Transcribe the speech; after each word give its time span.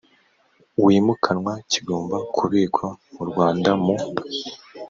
wimukanwa 0.83 1.53
kigomba 1.71 2.17
kubikwa 2.35 2.87
mu 3.13 3.23
rwanda 3.29 3.71
mu 3.83 3.95